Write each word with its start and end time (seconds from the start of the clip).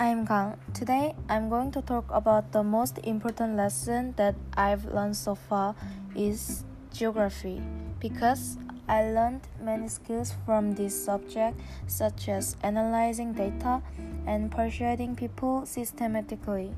I'm 0.00 0.26
Kang. 0.26 0.56
Today, 0.72 1.14
I'm 1.28 1.50
going 1.50 1.72
to 1.72 1.82
talk 1.82 2.06
about 2.08 2.52
the 2.52 2.62
most 2.62 2.96
important 3.04 3.58
lesson 3.58 4.14
that 4.16 4.34
I've 4.56 4.86
learned 4.86 5.14
so 5.14 5.34
far 5.34 5.74
is 6.16 6.64
geography 6.90 7.60
because 8.00 8.56
I 8.88 9.02
learned 9.10 9.42
many 9.60 9.88
skills 9.88 10.32
from 10.46 10.72
this 10.72 10.96
subject 10.96 11.60
such 11.86 12.30
as 12.30 12.56
analyzing 12.62 13.34
data 13.34 13.82
and 14.26 14.50
persuading 14.50 15.16
people 15.16 15.66
systematically. 15.66 16.72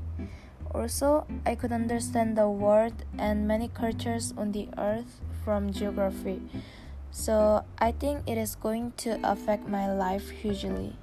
Also, 0.75 1.25
I 1.45 1.55
could 1.55 1.71
understand 1.71 2.37
the 2.37 2.49
world 2.49 3.05
and 3.17 3.47
many 3.47 3.69
cultures 3.69 4.33
on 4.35 4.51
the 4.51 4.67
earth 4.77 5.21
from 5.45 5.71
geography. 5.71 6.41
So, 7.11 7.63
I 7.77 7.93
think 7.93 8.27
it 8.27 8.37
is 8.37 8.55
going 8.55 8.91
to 9.07 9.17
affect 9.23 9.69
my 9.69 9.89
life 9.89 10.29
hugely. 10.29 10.97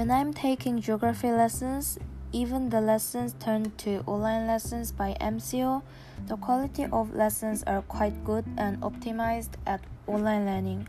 When 0.00 0.10
I'm 0.10 0.32
taking 0.32 0.80
geography 0.80 1.30
lessons, 1.30 1.98
even 2.32 2.70
the 2.70 2.80
lessons 2.80 3.34
turned 3.38 3.76
to 3.84 4.02
online 4.06 4.46
lessons 4.46 4.92
by 4.92 5.14
MCO, 5.20 5.82
the 6.26 6.38
quality 6.38 6.86
of 6.90 7.14
lessons 7.14 7.62
are 7.64 7.82
quite 7.82 8.24
good 8.24 8.46
and 8.56 8.80
optimized 8.80 9.60
at 9.66 9.82
online 10.06 10.46
learning. 10.46 10.88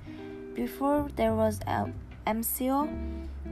Before 0.56 1.10
there 1.18 1.36
was 1.36 1.60
MCO, 2.26 2.88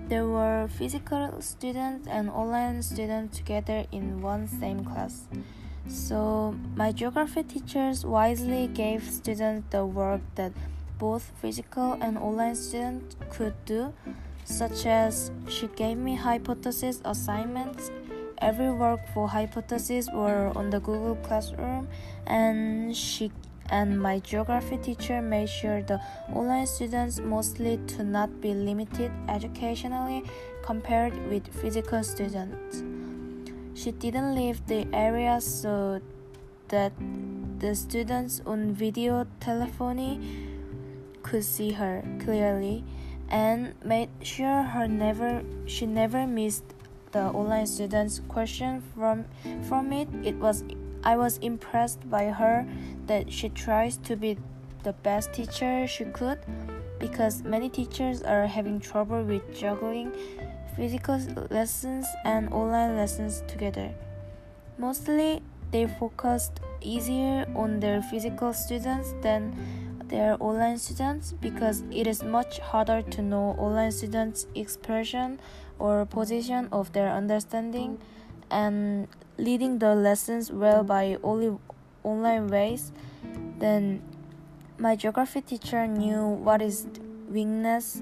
there 0.08 0.26
were 0.26 0.70
physical 0.70 1.42
students 1.42 2.08
and 2.08 2.30
online 2.30 2.82
students 2.82 3.40
together 3.40 3.84
in 3.92 4.22
one 4.22 4.48
same 4.48 4.86
class. 4.86 5.28
So, 5.90 6.56
my 6.78 6.94
geography 6.94 7.44
teachers 7.44 8.06
wisely 8.06 8.68
gave 8.68 9.04
students 9.04 9.68
the 9.72 9.86
work 9.86 10.22
that 10.36 10.54
both 10.98 11.34
physical 11.42 11.98
and 12.00 12.18
online 12.18 12.56
students 12.56 13.18
could 13.30 13.56
do, 13.66 13.94
such 14.50 14.86
as 14.86 15.32
she 15.48 15.68
gave 15.76 15.98
me 15.98 16.16
hypothesis 16.16 17.02
assignments. 17.06 17.92
Every 18.40 18.72
work 18.72 19.02
for 19.14 19.28
hypothesis 19.28 20.10
were 20.14 20.52
on 20.56 20.70
the 20.70 20.80
Google 20.80 21.16
Classroom, 21.18 21.88
and 22.26 22.96
she 22.96 23.32
and 23.70 24.02
my 24.02 24.18
geography 24.20 24.78
teacher 24.78 25.22
made 25.22 25.48
sure 25.48 25.84
the 25.84 26.02
online 26.34 26.66
students 26.66 27.20
mostly 27.20 27.78
to 27.86 28.04
not 28.04 28.42
be 28.42 28.54
limited 28.54 29.12
educationally 29.28 30.24
compared 30.64 31.14
with 31.30 31.48
physical 31.54 32.02
students. 32.04 32.84
She 33.76 33.92
didn't 33.92 34.34
leave 34.34 34.66
the 34.66 34.88
area 34.92 35.40
so 35.40 36.02
that 36.70 36.94
the 37.60 37.76
students 37.76 38.42
on 38.46 38.74
video 38.74 39.28
telephony 39.40 40.20
could 41.22 41.44
see 41.44 41.72
her 41.72 42.04
clearly 42.20 42.84
and 43.30 43.74
made 43.84 44.10
sure 44.22 44.64
her 44.64 44.88
never 44.88 45.44
she 45.66 45.86
never 45.86 46.26
missed 46.28 46.64
the 47.12 47.22
online 47.22 47.66
students 47.66 48.22
question 48.28 48.82
from 48.94 49.26
from 49.68 49.92
it 49.94 50.08
it 50.24 50.36
was 50.36 50.64
I 51.04 51.16
was 51.16 51.38
impressed 51.38 52.10
by 52.10 52.26
her 52.26 52.68
that 53.08 53.32
she 53.32 53.50
tries 53.50 53.98
to 53.98 54.16
be 54.16 54.38
the 54.84 54.94
best 54.94 55.34
teacher 55.34 55.88
she 55.88 56.06
could 56.06 56.40
because 57.00 57.44
many 57.44 57.70
teachers 57.70 58.22
are 58.22 58.46
having 58.46 58.80
trouble 58.80 59.24
with 59.24 59.44
juggling 59.56 60.12
physical 60.76 61.20
lessons 61.50 62.06
and 62.26 62.52
online 62.54 62.96
lessons 62.96 63.44
together. 63.48 63.94
Mostly, 64.78 65.42
they 65.72 65.88
focused 65.88 66.60
easier 66.82 67.46
on 67.56 67.80
their 67.80 68.02
physical 68.02 68.54
students 68.54 69.14
than 69.22 69.56
their 70.10 70.36
online 70.40 70.78
students 70.78 71.34
because 71.40 71.84
it 71.92 72.06
is 72.06 72.24
much 72.24 72.60
harder 72.60 73.02
to 73.02 73.22
know 73.22 73.56
online 73.58 73.92
students' 73.92 74.48
expression 74.56 75.40
or 75.80 76.06
position 76.06 76.68
of 76.72 76.92
their 76.94 77.10
understanding 77.10 78.00
and 78.52 79.08
leading 79.38 79.80
the 79.80 79.96
lessons 79.96 80.52
well 80.52 80.84
by 80.84 81.18
only 81.24 81.58
online 82.04 82.48
ways, 82.48 82.92
then 83.60 84.02
my 84.78 84.96
geography 84.96 85.42
teacher 85.42 85.88
knew 85.88 86.26
what 86.28 86.62
is 86.62 86.88
weakness, 87.30 88.02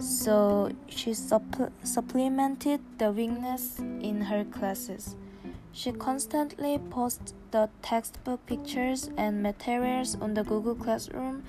so 0.00 0.70
she 0.88 1.10
supp- 1.10 1.72
supplemented 1.82 2.80
the 2.98 3.10
weakness 3.10 3.78
in 3.78 4.22
her 4.22 4.44
classes. 4.44 5.16
She 5.72 5.92
constantly 5.92 6.78
posts 6.78 7.34
the 7.50 7.70
textbook 7.82 8.44
pictures 8.46 9.10
and 9.16 9.42
materials 9.42 10.16
on 10.20 10.34
the 10.34 10.44
Google 10.44 10.74
Classroom 10.74 11.44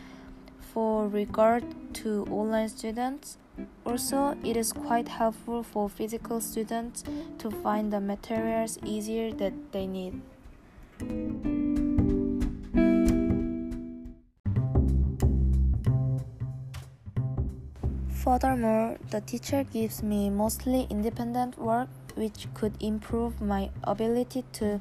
for 0.74 1.08
regard 1.08 1.64
to 1.96 2.26
online 2.30 2.70
students 2.70 3.38
also, 3.86 4.38
it 4.44 4.56
is 4.56 4.72
quite 4.72 5.08
helpful 5.08 5.64
for 5.64 5.90
physical 5.90 6.42
students 6.42 7.04
to 7.40 7.52
find 7.52 7.92
the 7.92 8.00
materials 8.00 8.78
easier 8.86 9.32
that 9.34 9.54
they 9.72 9.88
need. 9.88 10.22
Furthermore, 18.10 18.98
the 19.10 19.22
teacher 19.22 19.64
gives 19.64 20.04
me 20.04 20.30
mostly 20.30 20.86
independent 20.90 21.58
work 21.58 21.90
which 22.20 22.48
could 22.54 22.76
improve 22.82 23.40
my 23.40 23.70
ability 23.86 24.44
to 24.52 24.80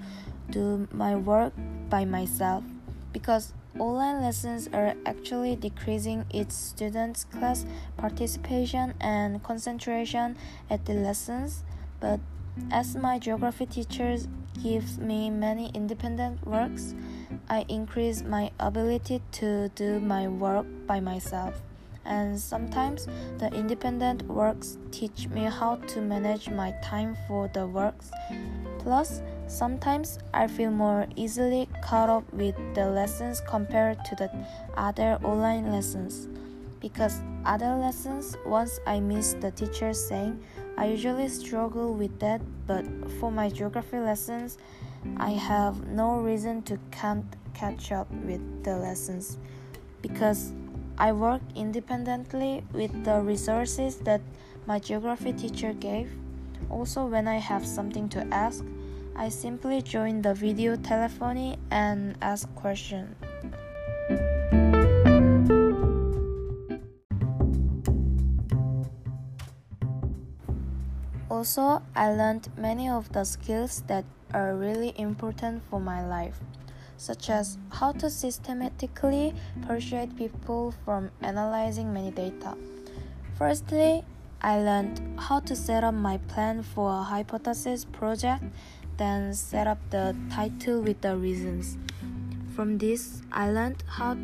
do 0.50 0.88
my 0.90 1.14
work 1.14 1.52
by 1.88 2.04
myself 2.04 2.64
because 3.12 3.52
online 3.78 4.20
lessons 4.20 4.68
are 4.72 4.94
actually 5.06 5.54
decreasing 5.54 6.24
its 6.34 6.56
students' 6.56 7.24
class 7.24 7.64
participation 7.96 8.92
and 9.00 9.42
concentration 9.42 10.36
at 10.68 10.84
the 10.86 10.94
lessons, 10.94 11.62
but 12.00 12.18
as 12.72 12.96
my 12.96 13.20
geography 13.20 13.66
teachers 13.66 14.26
gives 14.60 14.98
me 14.98 15.30
many 15.30 15.70
independent 15.74 16.44
works, 16.44 16.94
I 17.48 17.64
increase 17.68 18.22
my 18.22 18.50
ability 18.58 19.22
to 19.38 19.68
do 19.70 20.00
my 20.00 20.26
work 20.26 20.66
by 20.86 20.98
myself. 20.98 21.62
And 22.08 22.40
sometimes 22.40 23.06
the 23.38 23.52
independent 23.54 24.22
works 24.24 24.78
teach 24.90 25.28
me 25.28 25.44
how 25.44 25.76
to 25.76 26.00
manage 26.00 26.50
my 26.50 26.74
time 26.82 27.16
for 27.28 27.48
the 27.54 27.66
works. 27.66 28.10
Plus, 28.80 29.22
Sometimes 29.48 30.18
I 30.34 30.46
feel 30.46 30.70
more 30.70 31.06
easily 31.16 31.70
caught 31.82 32.10
up 32.10 32.30
with 32.34 32.54
the 32.74 32.84
lessons 32.84 33.40
compared 33.48 34.04
to 34.04 34.14
the 34.14 34.30
other 34.76 35.18
online 35.24 35.72
lessons. 35.72 36.28
Because 36.80 37.22
other 37.46 37.74
lessons, 37.74 38.36
once 38.44 38.78
I 38.86 39.00
miss 39.00 39.32
the 39.40 39.50
teacher 39.50 39.94
saying, 39.94 40.38
I 40.76 40.84
usually 40.84 41.28
struggle 41.28 41.94
with 41.94 42.20
that, 42.20 42.42
but 42.66 42.84
for 43.18 43.32
my 43.32 43.48
geography 43.48 43.98
lessons, 43.98 44.58
I 45.16 45.30
have 45.30 45.86
no 45.86 46.20
reason 46.20 46.60
to 46.64 46.78
can't 46.90 47.24
catch 47.54 47.90
up 47.90 48.10
with 48.10 48.42
the 48.64 48.76
lessons 48.76 49.38
because 50.02 50.52
I 50.98 51.12
work 51.12 51.40
independently 51.54 52.64
with 52.72 53.04
the 53.04 53.20
resources 53.22 53.98
that 53.98 54.20
my 54.66 54.80
geography 54.80 55.32
teacher 55.32 55.72
gave. 55.72 56.10
Also, 56.70 57.06
when 57.06 57.28
I 57.28 57.38
have 57.38 57.64
something 57.64 58.08
to 58.10 58.26
ask, 58.34 58.64
I 59.14 59.28
simply 59.28 59.80
join 59.80 60.22
the 60.22 60.34
video 60.34 60.74
telephony 60.74 61.56
and 61.70 62.16
ask 62.20 62.52
questions. 62.56 63.14
Also, 71.30 71.80
I 71.94 72.10
learned 72.12 72.48
many 72.58 72.88
of 72.88 73.12
the 73.12 73.22
skills 73.22 73.84
that 73.86 74.04
are 74.34 74.56
really 74.56 74.92
important 74.98 75.62
for 75.70 75.78
my 75.78 76.04
life, 76.04 76.40
such 76.98 77.30
as 77.30 77.56
how 77.70 77.92
to 77.92 78.10
systematically 78.10 79.34
persuade 79.66 80.14
people 80.18 80.74
from 80.84 81.10
analyzing 81.22 81.94
many 81.94 82.10
data. 82.10 82.54
Firstly, 83.38 84.04
I 84.42 84.58
learned 84.58 85.00
how 85.18 85.40
to 85.40 85.56
set 85.56 85.82
up 85.82 85.94
my 85.94 86.18
plan 86.28 86.62
for 86.62 86.90
a 86.90 87.02
hypothesis 87.02 87.86
project 87.86 88.44
then 88.98 89.32
set 89.32 89.66
up 89.66 89.78
the 89.90 90.14
title 90.30 90.82
with 90.82 91.00
the 91.00 91.16
reasons. 91.16 91.78
From 92.54 92.76
this, 92.76 93.22
I 93.32 93.50
learned 93.50 93.82
how 93.86 94.16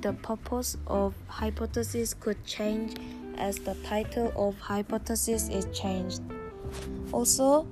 the 0.00 0.12
purpose 0.14 0.76
of 0.86 1.14
hypothesis 1.26 2.14
could 2.14 2.42
change 2.46 2.94
as 3.36 3.58
the 3.58 3.74
title 3.84 4.32
of 4.36 4.58
hypothesis 4.58 5.48
is 5.48 5.66
changed. 5.76 6.22
Also, 7.12 7.66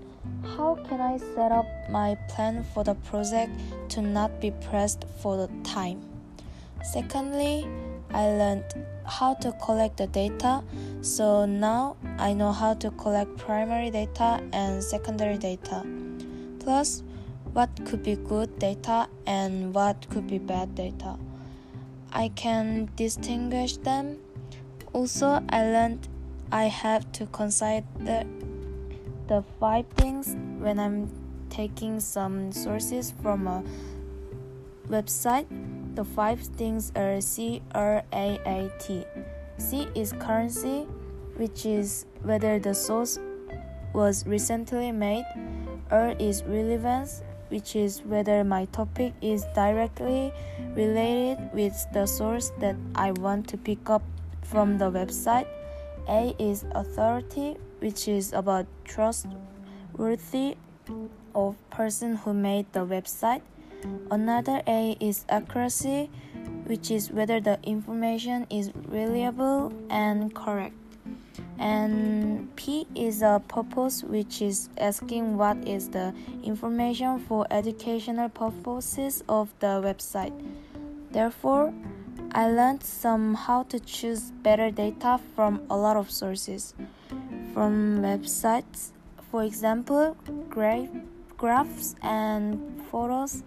how 0.57 0.77
can 0.89 1.01
I 1.01 1.19
set 1.19 1.53
up 1.53 1.67
my 1.91 2.17
plan 2.29 2.65
for 2.75 2.85
the 2.85 2.95
project 2.95 3.53
to 3.91 4.03
not 4.03 4.41
be 4.41 4.51
pressed 4.51 5.05
for 5.21 5.37
the 5.37 5.49
time? 5.63 6.01
Secondly, 6.83 7.67
I 8.11 8.29
learned 8.29 8.65
how 9.05 9.35
to 9.35 9.53
collect 9.53 9.99
the 9.99 10.07
data, 10.07 10.63
so 11.03 11.45
now 11.47 11.97
I 12.19 12.33
know 12.33 12.53
how 12.53 12.75
to 12.75 12.91
collect 12.93 13.37
primary 13.37 13.91
data 13.91 14.43
and 14.53 14.83
secondary 14.83 15.39
data 15.39 15.85
plus 16.69 17.03
what 17.55 17.71
could 17.87 18.03
be 18.03 18.15
good 18.15 18.59
data 18.59 19.09
and 19.27 19.75
what 19.75 20.07
could 20.11 20.27
be 20.27 20.39
bad 20.39 20.75
data. 20.75 21.17
I 22.13 22.29
can 22.29 22.91
distinguish 22.95 23.79
them. 23.79 24.19
Also, 24.93 25.43
I 25.49 25.63
learned 25.63 26.09
I 26.53 26.65
have 26.65 27.11
to 27.13 27.27
consider 27.27 28.25
the 29.29 29.45
five 29.61 29.87
things 29.95 30.37
when 30.59 30.81
I'm 30.81 31.09
taking 31.51 32.01
some 32.01 32.51
sources 32.51 33.13
from 33.23 33.47
a 33.47 33.63
website. 34.89 35.47
The 35.95 36.05
five 36.05 36.41
things 36.41 36.93
are 36.97 37.21
C 37.21 37.63
R 37.75 38.03
A 38.13 38.41
A 38.47 38.71
P. 38.81 39.05
C 39.59 39.89
is 39.95 40.13
currency, 40.13 40.87
which 41.37 41.67
is 41.67 42.07
whether 42.23 42.59
the 42.59 42.75
source 42.75 43.19
was 43.93 44.27
recently 44.27 44.93
made. 44.93 45.25
R 45.91 46.15
is 46.19 46.43
relevance, 46.45 47.23
which 47.49 47.77
is 47.77 48.03
whether 48.05 48.45
my 48.45 48.67
topic 48.67 49.13
is 49.21 49.45
directly 49.55 50.33
related 50.75 51.51
with 51.53 51.75
the 51.93 52.07
source 52.07 52.53
that 52.61 52.77
I 52.95 53.13
want 53.13 53.49
to 53.49 53.57
pick 53.57 53.91
up 53.91 54.03
from 54.43 54.79
the 54.79 54.91
website. 54.91 55.47
A 56.09 56.35
is 56.39 56.65
authority, 56.73 57.57
which 57.81 58.09
is 58.09 58.33
about 58.33 58.67
trustworthy 58.85 60.57
of 61.35 61.57
person 61.71 62.17
who 62.17 62.33
made 62.35 62.73
the 62.73 62.87
website. 62.87 63.43
Another 64.11 64.63
A 64.67 64.97
is 65.01 65.25
accuracy, 65.29 66.11
which 66.67 66.91
is 66.91 67.11
whether 67.13 67.41
the 67.41 67.59
information 67.63 68.47
is 68.51 68.73
reliable 68.89 69.73
and 69.89 70.35
correct. 70.35 70.75
And 71.59 72.55
P 72.57 72.87
is 72.95 73.23
a 73.23 73.43
purpose, 73.49 74.03
which 74.03 74.43
is 74.43 74.69
asking 74.79 75.37
what 75.37 75.57
is 75.67 75.89
the 75.91 76.15
information 76.43 77.19
for 77.19 77.47
educational 77.51 78.29
purposes 78.29 79.23
of 79.29 79.53
the 79.61 79.81
website. 79.83 80.33
Therefore, 81.11 81.73
I 82.33 82.51
learned 82.51 82.83
some 82.83 83.35
how 83.35 83.63
to 83.65 83.81
choose 83.81 84.31
better 84.43 84.71
data 84.71 85.19
from 85.35 85.63
a 85.71 85.77
lot 85.77 85.97
of 85.97 86.11
sources. 86.11 86.75
From 87.55 88.00
websites, 88.00 88.93
for 89.31 89.43
example, 89.43 90.17
graph, 90.49 90.89
graphs 91.37 91.95
and 92.03 92.83
photos, 92.91 93.43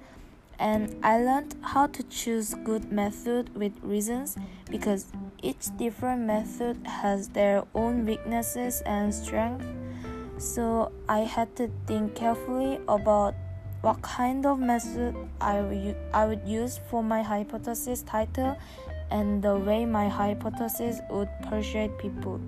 and 0.59 0.95
I 1.03 1.17
learned 1.17 1.55
how 1.61 1.87
to 1.87 2.03
choose 2.03 2.53
good 2.63 2.91
method 2.91 3.55
with 3.55 3.73
reasons 3.81 4.37
because 4.69 5.07
each 5.41 5.75
different 5.77 6.21
method 6.21 6.85
has 6.85 7.29
their 7.29 7.63
own 7.73 8.05
weaknesses 8.05 8.81
and 8.85 9.13
strengths. 9.13 9.65
So 10.37 10.91
I 11.07 11.19
had 11.19 11.55
to 11.55 11.69
think 11.87 12.15
carefully 12.15 12.79
about 12.87 13.35
what 13.81 14.01
kind 14.01 14.45
of 14.45 14.59
method 14.59 15.15
I 15.39 15.61
would, 15.61 15.95
I 16.13 16.25
would 16.25 16.47
use 16.47 16.79
for 16.89 17.03
my 17.03 17.23
hypothesis 17.23 18.03
title 18.03 18.57
and 19.09 19.41
the 19.43 19.57
way 19.57 19.85
my 19.85 20.07
hypothesis 20.07 20.99
would 21.09 21.29
persuade 21.49 21.97
people. 21.97 22.39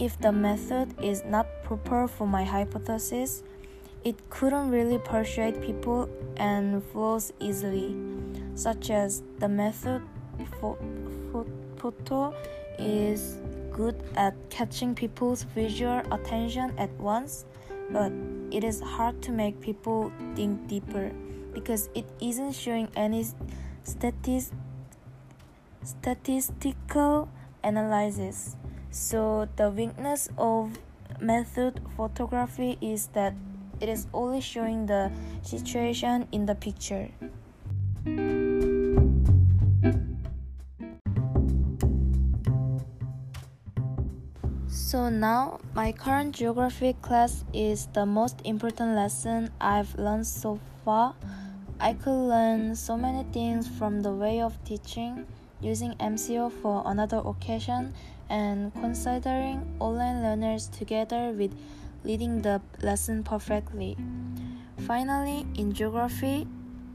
If 0.00 0.18
the 0.18 0.32
method 0.32 0.94
is 1.02 1.24
not 1.26 1.46
proper 1.62 2.08
for 2.08 2.26
my 2.26 2.42
hypothesis, 2.42 3.42
it 4.02 4.16
couldn't 4.30 4.70
really 4.70 4.96
persuade 4.96 5.60
people 5.60 6.08
and 6.38 6.82
flows 6.82 7.34
easily, 7.38 7.94
such 8.54 8.88
as 8.88 9.22
the 9.40 9.48
method 9.48 10.00
for, 10.58 10.78
photo 11.76 12.34
is 12.78 13.36
good 13.70 14.02
at 14.16 14.34
catching 14.48 14.94
people's 14.94 15.42
visual 15.42 16.00
attention 16.10 16.72
at 16.78 16.90
once, 16.98 17.44
but 17.90 18.10
it 18.50 18.64
is 18.64 18.80
hard 18.80 19.20
to 19.20 19.32
make 19.32 19.60
people 19.60 20.10
think 20.34 20.66
deeper 20.66 21.12
because 21.52 21.90
it 21.94 22.06
isn't 22.22 22.52
showing 22.52 22.88
any 22.96 23.26
statist 23.84 24.54
statistical 25.84 27.28
analysis. 27.62 28.56
So 28.90 29.48
the 29.56 29.70
weakness 29.70 30.28
of 30.36 30.78
method 31.20 31.80
photography 31.96 32.76
is 32.80 33.06
that 33.14 33.34
it 33.80 33.88
is 33.88 34.06
only 34.12 34.40
showing 34.40 34.86
the 34.86 35.10
situation 35.42 36.28
in 36.32 36.46
the 36.46 36.54
picture. 36.54 37.08
So 44.68 45.08
now, 45.08 45.60
my 45.72 45.92
current 45.92 46.34
geography 46.34 46.94
class 47.00 47.44
is 47.54 47.86
the 47.92 48.04
most 48.04 48.40
important 48.44 48.96
lesson 48.96 49.50
I've 49.60 49.94
learned 49.94 50.26
so 50.26 50.58
far. 50.84 51.14
I 51.78 51.94
could 51.94 52.26
learn 52.26 52.74
so 52.74 52.96
many 52.96 53.22
things 53.32 53.68
from 53.68 54.00
the 54.00 54.12
way 54.12 54.40
of 54.40 54.62
teaching, 54.64 55.26
using 55.60 55.94
MCO 55.94 56.50
for 56.50 56.82
another 56.86 57.22
occasion, 57.24 57.94
and 58.28 58.72
considering 58.74 59.76
online 59.80 60.22
learners 60.22 60.68
together 60.68 61.32
with 61.32 61.54
leading 62.04 62.42
the 62.42 62.60
lesson 62.82 63.22
perfectly. 63.22 63.96
Finally, 64.86 65.46
in 65.56 65.72
geography, 65.72 66.46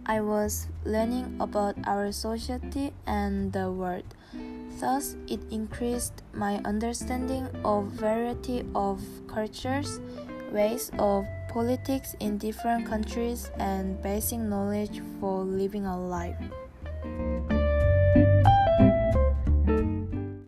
I 0.05 0.21
was 0.21 0.67
learning 0.83 1.37
about 1.39 1.75
our 1.87 2.11
society 2.11 2.93
and 3.07 3.51
the 3.53 3.71
world. 3.71 4.05
Thus, 4.79 5.15
it 5.27 5.39
increased 5.51 6.21
my 6.33 6.59
understanding 6.65 7.47
of 7.63 7.85
variety 7.85 8.65
of 8.75 9.01
cultures, 9.27 9.99
ways 10.51 10.91
of 10.99 11.25
politics 11.49 12.15
in 12.19 12.37
different 12.37 12.85
countries, 12.85 13.49
and 13.57 14.01
basic 14.01 14.39
knowledge 14.39 15.01
for 15.19 15.43
living 15.43 15.85
a 15.85 15.97
life. 15.97 16.35